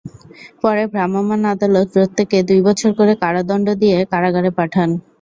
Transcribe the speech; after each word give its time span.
পরে 0.61 0.83
ভ্রাম্যমাণ 0.91 1.41
আদালত 1.53 1.87
প্রত্যেককে 1.95 2.39
দুই 2.49 2.59
বছর 2.67 2.89
করে 2.99 3.13
কারাদণ্ড 3.23 3.67
দিয়ে 3.81 3.97
কারাগারে 4.11 4.49
পাঠান। 4.59 4.89